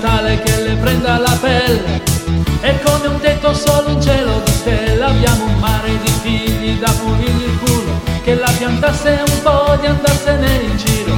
Natale 0.00 0.40
che 0.42 0.62
le 0.62 0.76
prenda 0.76 1.18
la 1.18 1.36
pelle. 1.40 2.00
È 2.60 2.78
come 2.82 3.08
un 3.08 3.18
tetto 3.18 3.52
solo 3.52 3.88
un 3.88 4.00
cielo 4.00 4.40
di 4.44 4.52
stelle, 4.52 5.02
abbiamo 5.02 5.46
un 5.46 5.58
mare 5.58 5.90
di 6.00 6.12
figli 6.22 6.78
da 6.78 6.88
pulirgli 6.92 7.42
il 7.42 7.58
culo, 7.58 8.00
che 8.22 8.36
la 8.36 8.48
piantasse 8.56 9.24
un 9.26 9.42
po' 9.42 9.76
di 9.80 9.86
andarsene 9.88 10.54
in 10.54 10.76
giro. 10.76 11.16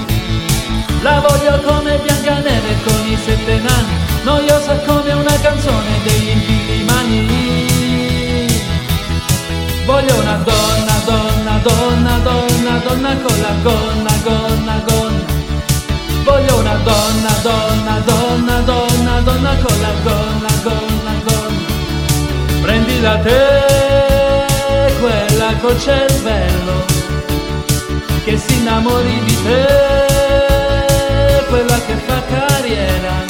La 1.03 1.21
voglio 1.21 1.61
come 1.61 1.99
Biancaneve 1.99 2.77
con 2.83 3.07
i 3.07 3.19
sette 3.23 3.59
nani, 3.59 3.95
noiosa 4.23 4.75
come 4.87 5.13
una 5.13 5.39
canzone 5.43 6.01
degli 6.03 6.29
infilimani. 6.31 7.29
Voglio 9.85 10.15
una 10.21 10.43
donna, 10.43 11.03
donna, 11.05 11.61
donna, 11.63 12.19
donna, 12.23 12.81
donna 12.83 13.15
con 13.17 13.41
la 13.43 13.55
gonna, 13.63 14.11
gonna, 14.23 14.83
gonna. 14.87 15.39
Voglio 16.25 16.59
una 16.59 16.75
donna, 16.83 17.31
donna, 17.43 17.60
Da 23.01 23.17
te 23.17 24.93
quella 25.01 25.55
col 25.63 25.81
cervello 25.81 26.85
che 28.25 28.37
si 28.37 28.59
innamori 28.59 29.21
di 29.25 29.43
te, 29.43 29.67
quella 31.49 31.81
che 31.87 31.95
fa 32.05 32.23
carriera, 32.29 33.25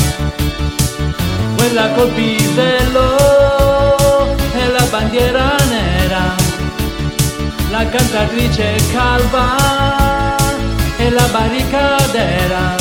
quella 1.56 1.88
col 1.90 2.08
pisello 2.08 3.16
e 4.52 4.66
la 4.72 4.84
bandiera 4.90 5.54
nera, 5.68 6.34
la 7.70 7.86
cantatrice 7.88 8.74
calva 8.92 10.36
e 10.96 11.10
la 11.10 11.28
barricadera, 11.30 12.74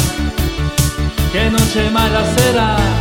che 1.31 1.49
non 1.49 1.69
c'è 1.71 1.87
mai 1.89 2.11
la 2.11 2.25
sera. 2.35 2.98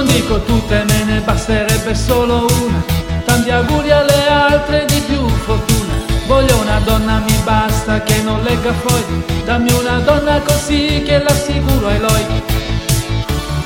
Non 0.00 0.08
dico 0.08 0.40
tutte, 0.44 0.82
me 0.88 1.04
ne 1.04 1.20
basterebbe 1.20 1.94
solo 1.94 2.46
una. 2.62 2.82
Tanti 3.26 3.50
auguri 3.50 3.90
alle 3.90 4.28
altre 4.28 4.86
di 4.86 4.98
più 5.00 5.28
fortuna. 5.28 5.92
Voglio 6.26 6.56
una 6.56 6.80
donna, 6.82 7.18
mi 7.18 7.38
basta 7.44 8.02
che 8.02 8.22
non 8.22 8.42
legga 8.42 8.72
fuori. 8.72 9.22
Dammi 9.44 9.70
una 9.74 9.98
donna 9.98 10.40
così 10.40 11.02
che 11.04 11.22
l'assicuro 11.22 11.88
ai 11.88 11.98
loi. 11.98 12.24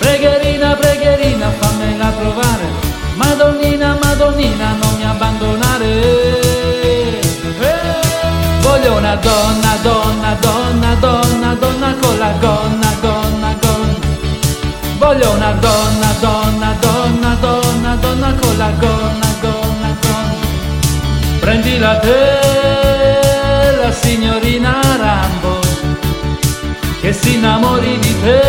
Pregherina, 0.00 0.74
pregherina, 0.74 1.52
fammela 1.52 2.10
trovare. 2.18 2.66
Madonnina, 3.14 3.96
madonnina, 4.02 4.74
non 4.82 4.96
mi 4.96 5.04
abbandonare. 5.04 5.86
Eh! 7.60 8.00
Voglio 8.60 8.96
una 8.96 9.14
donna, 9.14 9.76
donna, 9.82 10.36
donna, 10.40 10.94
donna, 10.94 11.54
donna 11.54 11.94
con 12.00 12.18
la 12.18 12.32
gonna, 12.40 12.92
gonna, 13.00 13.56
gonna. 13.60 14.12
Voglio 14.98 15.30
una 15.32 15.52
donna, 15.52 15.94
donna, 15.94 16.03
Prendila 21.54 22.00
te, 22.00 23.76
la 23.80 23.92
signorina 23.92 24.80
Rambo, 24.96 25.60
che 27.00 27.12
si 27.12 27.34
innamori 27.34 27.96
di 28.00 28.20
te, 28.22 28.42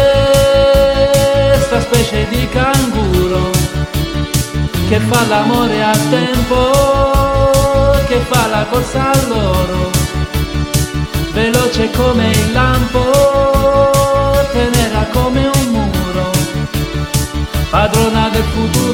sta 1.66 1.82
specie 1.82 2.28
di 2.30 2.50
canguro, 2.50 3.52
che 4.90 5.00
fa 5.02 5.24
l'amore 5.28 5.84
a 5.84 5.96
tempo, 6.10 6.72
che 8.08 8.18
fa 8.22 8.48
la 8.48 8.66
corsa 8.72 9.12
a 9.12 9.28
loro, 9.28 9.92
veloce 11.32 11.92
come 11.92 12.32
il 12.32 12.52
lampo, 12.54 13.92
tenera 14.52 15.06
come 15.12 15.46
un 15.46 15.68
muro, 15.70 16.32
padrona 17.70 18.30
del 18.30 18.44
futuro. 18.46 18.85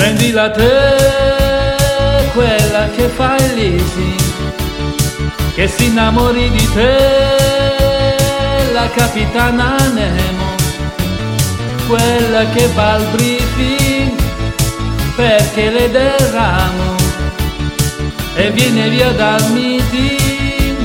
Prendila 0.00 0.50
te, 0.50 1.76
quella 2.32 2.88
che 2.96 3.06
fa 3.08 3.36
il 3.36 3.54
leasing, 3.54 4.20
che 5.54 5.68
si 5.68 5.84
innamori 5.88 6.48
di 6.48 6.68
te, 6.72 8.16
la 8.72 8.88
capitana 8.88 9.76
Nemo, 9.92 10.54
quella 11.86 12.48
che 12.48 12.66
fa 12.68 12.96
il 12.96 13.04
briefing, 13.12 14.22
perché 15.16 15.68
le 15.68 15.90
derramo 15.90 16.94
e 18.36 18.50
viene 18.52 18.88
via 18.88 19.12
dal 19.12 19.52
meeting, 19.52 20.78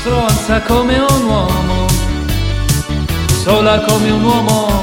stronza 0.00 0.60
come 0.62 0.98
un 0.98 1.24
uomo, 1.24 1.86
sola 3.44 3.78
come 3.78 4.10
un 4.10 4.24
uomo. 4.24 4.79